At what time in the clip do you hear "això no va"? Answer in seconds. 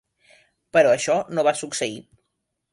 0.95-1.55